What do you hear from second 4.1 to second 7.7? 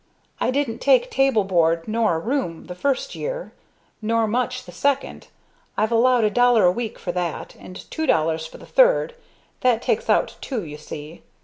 much the second. I've allowed $1.00 a week for that,